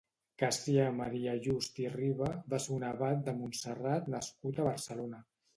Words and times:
Cassià 0.43 0.87
Maria 0.99 1.35
Just 1.49 1.77
i 1.83 1.85
Riba 1.97 2.31
va 2.55 2.61
ser 2.65 2.73
un 2.79 2.87
abat 2.89 3.23
de 3.29 3.37
Montserrat 3.43 4.11
nascut 4.17 4.65
a 4.65 4.71
Barcelona. 4.71 5.25